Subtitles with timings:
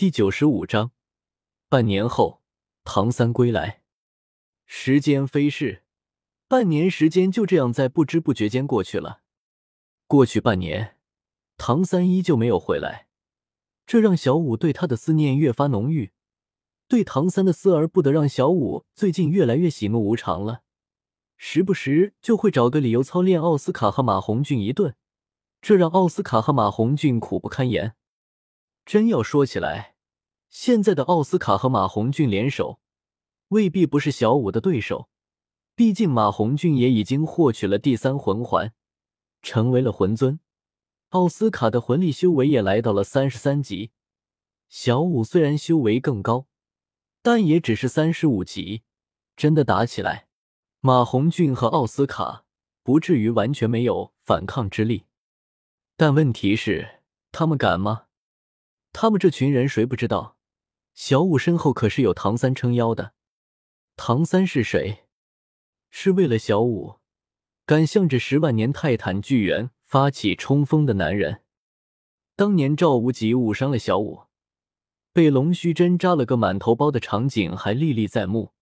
[0.00, 0.92] 第九十五章，
[1.68, 2.40] 半年后，
[2.84, 3.82] 唐三归来。
[4.64, 5.82] 时间飞逝，
[6.48, 9.20] 半年时间就这样在不知不觉间过去了。
[10.06, 10.96] 过去半年，
[11.58, 13.08] 唐三依旧没有回来，
[13.84, 16.12] 这让小五对他的思念越发浓郁。
[16.88, 20.62] 对唐三的思而不得，让小五最近越来越喜怒无常了，
[21.36, 24.94] 时不时就会找个理由操练奥斯卡和马红俊一顿，
[25.60, 27.96] 这让奥斯卡和马红俊苦不堪言。
[28.86, 29.89] 真要说起来，
[30.50, 32.80] 现在的奥斯卡和马红俊联手，
[33.48, 35.08] 未必不是小五的对手。
[35.76, 38.74] 毕竟马红俊也已经获取了第三魂环，
[39.40, 40.40] 成为了魂尊。
[41.10, 43.92] 奥斯卡的魂力修为也来到了三十三级。
[44.68, 46.46] 小五虽然修为更高，
[47.22, 48.82] 但也只是三十五级。
[49.36, 50.28] 真的打起来，
[50.80, 52.44] 马红俊和奥斯卡
[52.82, 55.04] 不至于完全没有反抗之力。
[55.96, 57.00] 但问题是，
[57.32, 58.06] 他们敢吗？
[58.92, 60.36] 他们这群人谁不知道？
[61.02, 63.14] 小五身后可是有唐三撑腰的。
[63.96, 65.06] 唐三是谁？
[65.88, 66.96] 是为了小五
[67.64, 71.40] 敢向着十万年泰坦巨猿发起冲锋的男人。
[72.36, 74.24] 当年赵无极误伤了小五，
[75.14, 78.52] 被龙须针扎了个满头包的场景还历历在目。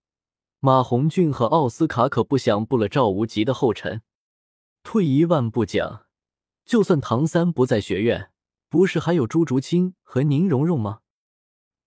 [0.60, 4.02] 马红俊和奥斯卡可不想步了赵无极的后尘。
[4.84, 6.06] 退一万步讲，
[6.64, 8.30] 就算唐三不在学院。
[8.68, 11.00] 不是还有朱竹清和宁荣荣吗？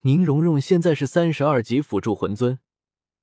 [0.03, 2.57] 宁荣荣现在是三十二级辅助魂尊，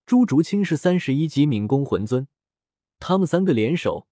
[0.06, 2.28] 朱竹清是三十一级敏攻魂尊，
[3.00, 4.06] 他们三个联手，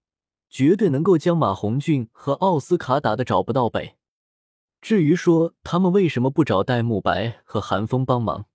[0.51, 3.95] 绝对能够将马红俊和奥斯卡打得找不到北。
[4.81, 8.47] 至于说他们为什么不找戴沐白和韩风帮忙，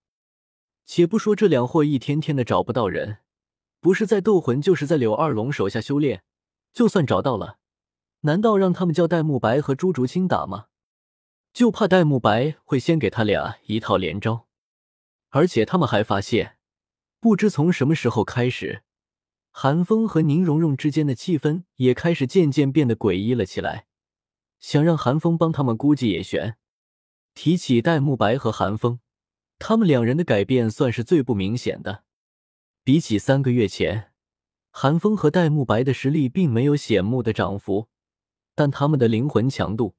[0.86, 3.20] 且不说这两货一天天的找不到人，
[3.80, 6.24] 不是在斗魂，就是在柳二龙手下修炼，
[6.74, 7.60] 就算找到了，
[8.22, 10.66] 难道让他们叫戴沐白和朱竹清打吗？
[11.54, 14.48] 就怕戴沐白会先给他俩一套连招，
[15.30, 16.58] 而且他们还发现，
[17.20, 18.84] 不知从什么时候开始，
[19.52, 23.88] 韩风和宁荣荣之间的气氛也开始渐渐变得诡异了起来。
[24.60, 26.58] 想让韩风帮他们，估计也悬。
[27.34, 29.00] 提起戴沐白和韩风，
[29.58, 32.04] 他们两人的改变算是最不明显的。
[32.84, 34.12] 比起三个月前，
[34.70, 37.90] 韩风和戴沐白的实力并没有显目的涨幅，
[38.56, 39.96] 但他们的灵魂强度。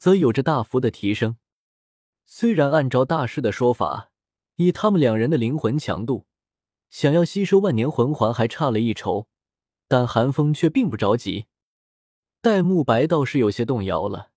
[0.00, 1.36] 则有着大幅的提升。
[2.24, 4.10] 虽然按照大师的说法，
[4.56, 6.26] 以他们两人的灵魂强度，
[6.88, 9.28] 想要吸收万年魂环还差了一筹，
[9.86, 11.48] 但韩风却并不着急。
[12.40, 14.30] 戴沐白倒是有些动摇了，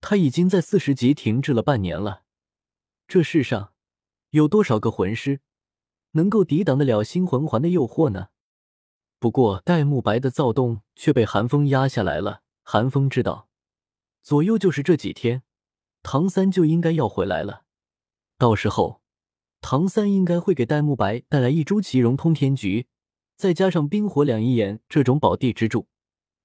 [0.00, 2.22] 他已经在四十级停滞了半年了。
[3.06, 3.74] 这世上
[4.30, 5.42] 有多少个魂师
[6.12, 8.28] 能够抵挡得了新魂环的诱惑呢？
[9.18, 12.40] 不过戴沐白的躁动却被韩风压下来了。
[12.62, 13.47] 韩风知道。
[14.28, 15.42] 左右就是这几天，
[16.02, 17.62] 唐三就应该要回来了。
[18.36, 19.00] 到时候，
[19.62, 22.88] 唐三应该会给戴沐白带来一株奇荣通天菊，
[23.38, 25.88] 再加上冰火两仪眼这种宝地之助，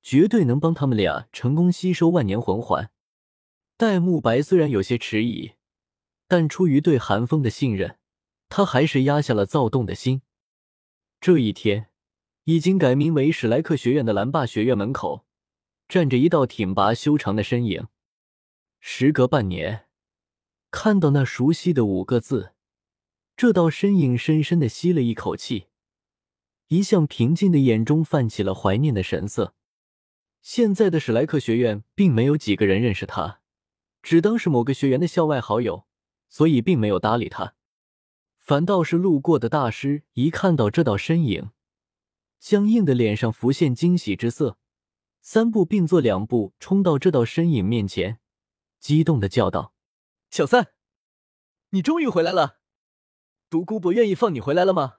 [0.02, 2.90] 绝对能帮他们俩成功吸收万年魂环。
[3.76, 5.52] 戴沐白虽然有些迟疑，
[6.30, 7.98] 但出于对韩风的信任，
[8.48, 10.22] 他还是压下了躁动的心。
[11.20, 11.88] 这一天，
[12.46, 15.26] 已经改名为史莱克学院的蓝霸学院门口。
[15.88, 17.88] 站着一道挺拔修长的身影。
[18.80, 19.88] 时隔半年，
[20.72, 22.54] 看到那熟悉的五个字，
[23.36, 25.68] 这道身影深深的吸了一口气，
[26.68, 29.56] 一向平静的眼中泛起了怀念的神色。
[30.42, 33.40] 现在的史莱克学院并没有几个人认识他，
[34.02, 35.86] 只当是某个学员的校外好友，
[36.28, 37.56] 所以并没有搭理他。
[38.38, 41.52] 反倒是路过的大师一看到这道身影，
[42.40, 44.58] 僵硬的脸上浮现惊喜之色。
[45.26, 48.20] 三步并作两步冲到这道身影面前，
[48.82, 49.74] 激动的叫道
[50.30, 50.74] ：“小三，
[51.70, 52.60] 你终于回来了！
[53.50, 54.98] 独孤博愿意放你回来了吗？”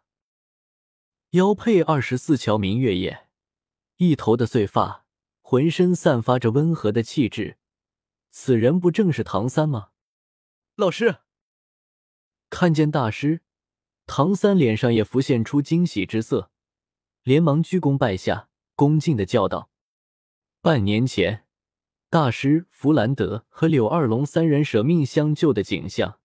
[1.32, 3.28] 腰佩二十四桥明月夜，
[3.96, 5.04] 一头的碎发，
[5.42, 7.58] 浑身散发着温和的气质，
[8.30, 9.90] 此人不正是唐三吗？
[10.74, 11.18] 老师
[12.48, 13.42] 看见大师，
[14.06, 16.50] 唐三脸上也浮现出惊喜之色，
[17.22, 19.70] 连忙鞠躬拜下，恭敬的叫道。
[20.64, 21.44] 半年前，
[22.08, 26.20] 大师弗兰德和柳二龙三人舍命相救的景象，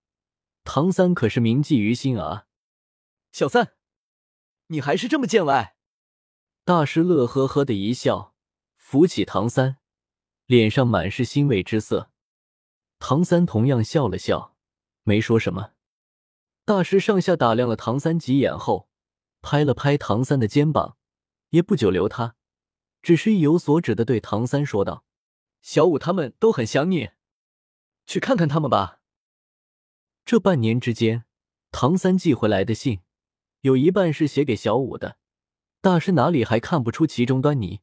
[0.64, 2.48] 唐三可是铭记于心啊！
[3.34, 3.74] 小三，
[4.68, 5.76] 你还是这么见外？
[6.64, 8.34] 大师乐呵呵的一笑，
[8.78, 9.80] 扶起唐三，
[10.46, 12.10] 脸上满是欣慰之色。
[12.98, 14.56] 唐三同样笑了笑，
[15.04, 15.72] 没说什么。
[16.64, 18.88] 大师上下打量了唐三几眼后，
[19.42, 20.96] 拍了拍唐三的肩膀，
[21.50, 22.38] 也不久留他。
[23.02, 25.04] 只是意有所指的对唐三说道
[25.62, 27.10] ：“小五他们都很想你，
[28.06, 29.02] 去看看他们吧。”
[30.26, 31.26] 这半年之间，
[31.72, 33.02] 唐三寄回来的信，
[33.62, 35.18] 有一半是写给小五的。
[35.82, 37.82] 大师哪里还看不出其中端倪？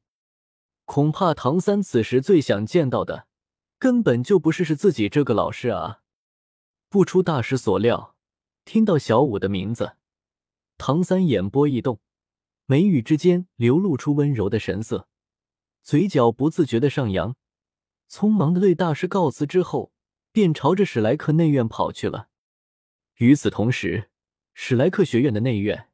[0.85, 3.27] 恐怕唐三此时最想见到的，
[3.79, 6.03] 根本就不是是自己这个老师啊！
[6.89, 8.15] 不出大师所料，
[8.65, 9.97] 听到小五的名字，
[10.79, 11.99] 唐三眼波一动，
[12.69, 15.07] 眉宇之间流露出温柔的神色，
[15.85, 17.37] 嘴角不自觉的上扬，
[18.11, 19.93] 匆忙的对大师告辞之后，
[20.33, 22.29] 便朝着史莱克内院跑去了。
[23.19, 24.11] 与此同时，
[24.53, 25.91] 史莱克学院的内院，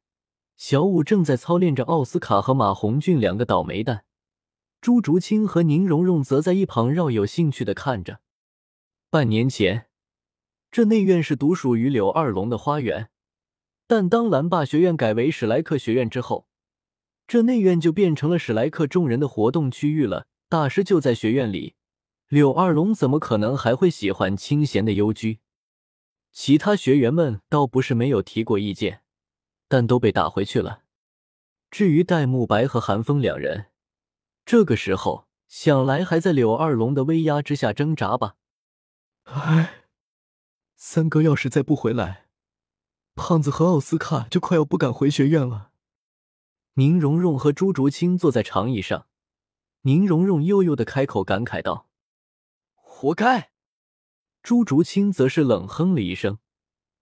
[0.57, 4.05] 小五正在操练着奥斯卡和马红俊两个倒霉蛋。
[4.81, 8.19] 朱竹清和宁荣荣则在一旁饶有兴趣的看着。
[9.11, 9.85] 半年前，
[10.71, 13.11] 这内院是独属于柳二龙的花园，
[13.85, 16.47] 但当蓝霸学院改为史莱克学院之后，
[17.33, 20.27] 这内院就变成了史莱克众人的活动区域了。
[20.49, 21.73] 大师就在学院里，
[22.27, 25.39] 柳二龙怎么可能还会喜欢清闲的幽居？
[26.31, 29.01] 其他学员们倒不是没有提过意见，
[29.67, 30.83] 但都被打回去了。
[31.71, 33.71] 至于戴沐白和韩风两人，
[34.45, 38.35] 这个时候想来还在柳二龙的威压之下挣扎吧。
[39.23, 39.85] 唉，
[40.75, 42.27] 三哥要是再不回来，
[43.15, 45.71] 胖子和奥斯卡就快要不敢回学院了。
[46.75, 49.05] 宁荣荣和朱竹清坐在长椅上，
[49.81, 51.87] 宁荣荣悠悠的开口感慨道
[52.73, 53.51] ：“活该。”
[54.41, 56.39] 朱竹清则是冷哼了一声，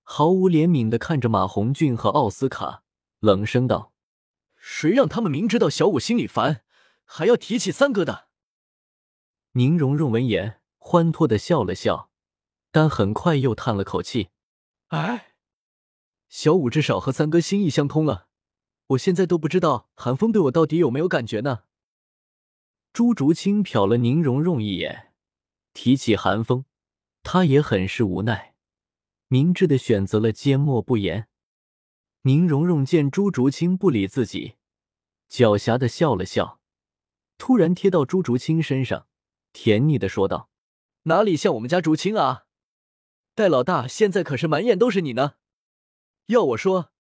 [0.02, 2.84] 毫无怜悯的看着马红俊和奥斯卡，
[3.20, 3.94] 冷声道
[4.60, 6.66] ：“谁让他们明知道小五心里烦，
[7.06, 8.28] 还要提起三哥的？”
[9.54, 12.12] 宁荣荣闻言，欢脱的笑了笑，
[12.72, 14.32] 但很快又叹了口气
[14.90, 15.36] ：“哎，
[16.28, 18.28] 小五至少和三哥心意相通了，
[18.92, 21.64] 我现在都不知道韩风对我到底有没有感觉呢。”
[22.94, 25.14] 朱竹清瞟了宁荣荣一眼，
[25.74, 26.66] 提起韩风。
[27.24, 28.56] 他也很是无奈，
[29.28, 31.28] 明智的选择了缄默不言。
[32.24, 34.56] 宁荣荣见朱竹清不理自己，
[35.30, 36.60] 狡黠的笑了笑，
[37.38, 39.08] 突然贴到朱竹清身上，
[39.54, 40.50] 甜腻的说道
[41.04, 42.46] ：“哪里像我们家竹清啊？
[43.36, 45.36] 戴老大现在可是满眼都是你呢。
[46.26, 46.92] 要我说，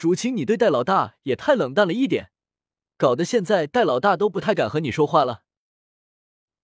[0.00, 2.30] 竹清你对戴老大也太冷淡了一点，
[2.96, 5.42] 搞得现在戴老大都不太敢和你说话了。”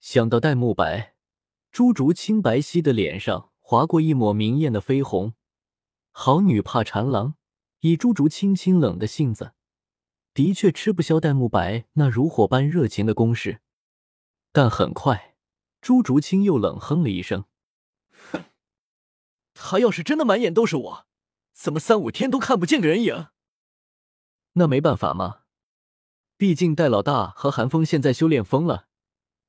[0.00, 1.14] 想到戴沐白。
[1.70, 5.34] 朱竹清白皙的脸上划过一抹明艳的绯红，
[6.12, 7.34] 好女怕缠郎。
[7.80, 9.52] 以朱竹清清冷的性子，
[10.32, 13.60] 的确吃不消戴沐白那如火般热情的攻势。
[14.50, 15.36] 但很快，
[15.82, 17.44] 朱竹清又冷哼了一声
[18.32, 18.44] ：“哼，
[19.52, 21.06] 他要是真的满眼都是我，
[21.56, 23.28] 怎么三五天都看不见个人影？
[24.52, 25.40] 那没办法嘛，
[26.36, 28.88] 毕竟戴老大和韩风现在修炼疯了，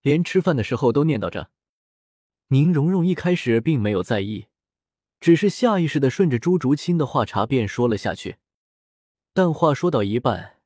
[0.01, 1.51] 连吃饭的时候都念叨着。”
[2.47, 4.47] 宁荣荣一开始并没有在意，
[5.19, 8.37] 只是下意识的顺着朱竹清的话茬便说了下去。
[9.33, 10.61] 但话说到一半，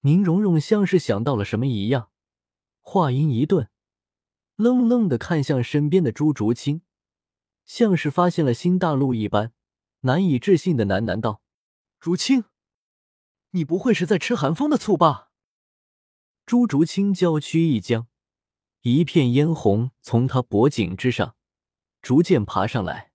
[0.00, 2.10] 宁荣荣像是想到了什么一样，
[2.80, 3.68] 话音一顿，
[4.56, 6.82] 愣愣的看向身边的朱竹清，
[7.64, 9.52] 像是发现了新大陆一般，
[10.02, 11.42] 难以置信的喃喃道
[11.98, 12.44] ：“竹清，
[13.50, 15.30] 你不会是在吃寒风的醋吧？”
[16.46, 18.06] 朱竹清娇躯一僵。
[18.82, 21.36] 一片嫣红从他脖颈之上
[22.00, 23.12] 逐渐爬上来。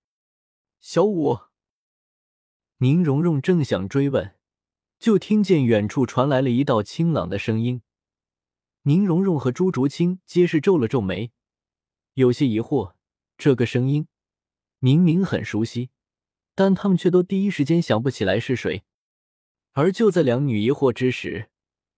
[0.80, 1.40] 小五，
[2.78, 4.38] 宁荣荣正想追问，
[4.98, 7.82] 就听见远处传来了一道清朗的声音。
[8.84, 11.34] 宁荣荣和朱竹清皆是皱了皱眉，
[12.14, 12.96] 有些疑惑。
[13.38, 14.08] 这个声音
[14.80, 15.90] 明明很熟悉，
[16.58, 18.82] 但他们却都第一时间想不起来是谁。
[19.74, 21.52] 而就在两女疑惑之时，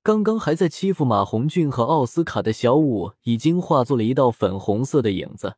[0.03, 5.55] 刚刚还在欺负马红俊和奥斯卡的小五，已经化作了一道粉红色的影子，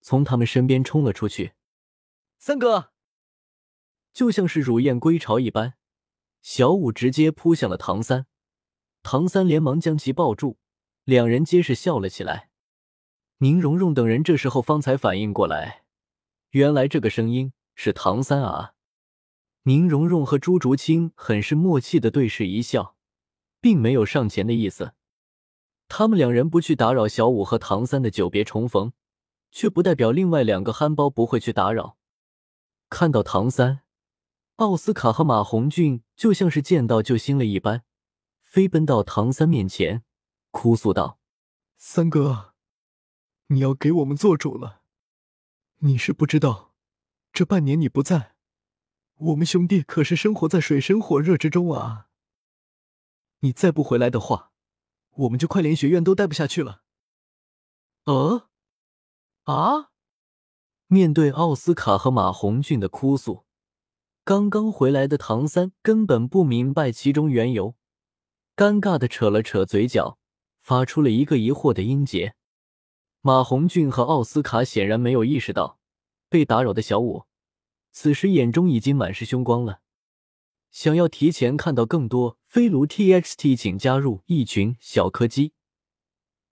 [0.00, 1.52] 从他们身边冲了出去。
[2.38, 2.92] 三哥，
[4.14, 5.74] 就像是乳燕归巢一般，
[6.40, 8.24] 小五直接扑向了唐三，
[9.02, 10.56] 唐三连忙将其抱住，
[11.04, 12.48] 两人皆是笑了起来。
[13.40, 15.82] 宁荣荣等人这时候方才反应过来，
[16.52, 18.74] 原来这个声音是唐三啊！
[19.62, 22.96] 宁荣荣和朱竹清很是默契的对视一笑。
[23.62, 24.94] 并没有上前的意思，
[25.86, 28.92] 他们两人不去打扰小五和唐三的久别重逢，
[29.52, 31.96] 却不代表另外两个憨包不会去打扰。
[32.90, 33.82] 看到唐三，
[34.56, 37.84] 奥斯卡和马红俊就像是见到救星了一般，
[38.40, 40.02] 飞奔到唐三面前，
[40.50, 41.20] 哭诉道
[41.78, 42.54] ：“三哥，
[43.46, 44.80] 你要给我们做主了。
[45.78, 46.71] 你是不知道，
[47.32, 48.34] 这半年你不在，
[49.16, 52.08] 我们兄弟可是生活在水深火热之中啊。”
[53.40, 54.52] 你再不回来的话，
[55.10, 56.82] 我们就快连学院都待不下去了。
[58.04, 58.48] 呃，
[59.44, 59.90] 啊！
[60.86, 63.44] 面对奥斯卡和马红俊的哭诉，
[64.24, 67.74] 刚刚回来的唐三根本不明白其中缘由，
[68.54, 70.18] 尴尬的扯了扯嘴角，
[70.60, 72.36] 发出了一个疑惑的音节。
[73.22, 75.80] 马红俊和奥斯卡显然没有意识到
[76.32, 77.24] 被打扰的小五，
[77.90, 79.82] 此时眼中已经满是凶光了。
[80.70, 85.52] 想要提前看到更多飞卢 TXT，请加入一群小柯基。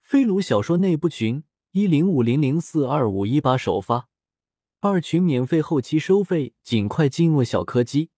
[0.03, 4.11] 飞卢小说内部群：一零五零零四二五一八首发，
[4.81, 8.11] 二群免费，后期收费，尽快进入小柯基。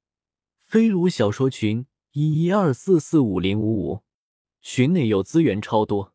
[0.56, 4.00] 飞卢小说群：一一二四四五零五五，
[4.60, 6.11] 群内有资源超多。